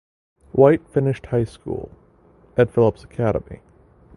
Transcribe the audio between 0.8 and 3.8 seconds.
finished high school at Philips Academy.